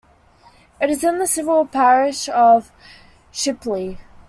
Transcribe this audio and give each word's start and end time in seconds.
It 0.81 0.89
is 0.89 1.03
in 1.03 1.19
the 1.19 1.27
civil 1.27 1.63
parish 1.63 2.27
of 2.27 2.71
Shipley. 3.31 3.99